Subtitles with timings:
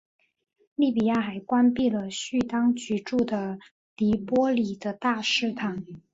[0.73, 3.59] 利比亚还关闭了叙当局驻的
[3.97, 5.85] 黎波里的大使馆。